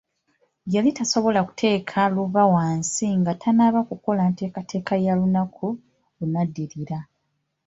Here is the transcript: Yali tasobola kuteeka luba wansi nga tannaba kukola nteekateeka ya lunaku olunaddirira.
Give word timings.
Yali 0.73 0.91
tasobola 0.97 1.39
kuteeka 1.47 1.99
luba 2.15 2.43
wansi 2.53 3.07
nga 3.19 3.33
tannaba 3.41 3.79
kukola 3.89 4.23
nteekateeka 4.31 4.93
ya 5.05 5.13
lunaku 5.19 5.67
olunaddirira. 6.19 6.99